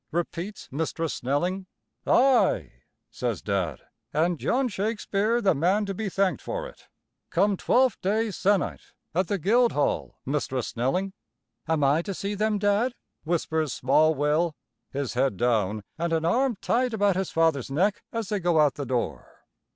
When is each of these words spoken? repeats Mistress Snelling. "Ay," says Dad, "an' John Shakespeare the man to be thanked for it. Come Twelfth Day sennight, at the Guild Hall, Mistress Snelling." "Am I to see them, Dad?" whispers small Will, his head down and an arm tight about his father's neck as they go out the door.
repeats 0.11 0.67
Mistress 0.71 1.13
Snelling. 1.13 1.67
"Ay," 2.07 2.71
says 3.11 3.39
Dad, 3.43 3.81
"an' 4.11 4.37
John 4.37 4.67
Shakespeare 4.67 5.39
the 5.41 5.53
man 5.53 5.85
to 5.85 5.93
be 5.93 6.09
thanked 6.09 6.41
for 6.41 6.67
it. 6.67 6.87
Come 7.29 7.55
Twelfth 7.55 8.01
Day 8.01 8.29
sennight, 8.31 8.93
at 9.13 9.27
the 9.27 9.37
Guild 9.37 9.73
Hall, 9.73 10.17
Mistress 10.25 10.69
Snelling." 10.69 11.13
"Am 11.67 11.83
I 11.83 12.01
to 12.01 12.15
see 12.15 12.33
them, 12.33 12.57
Dad?" 12.57 12.95
whispers 13.25 13.73
small 13.73 14.15
Will, 14.15 14.55
his 14.89 15.13
head 15.13 15.37
down 15.37 15.83
and 15.99 16.11
an 16.13 16.25
arm 16.25 16.57
tight 16.61 16.95
about 16.95 17.15
his 17.15 17.29
father's 17.29 17.69
neck 17.69 18.01
as 18.11 18.29
they 18.29 18.39
go 18.39 18.59
out 18.59 18.73
the 18.73 18.87
door. 18.87 19.45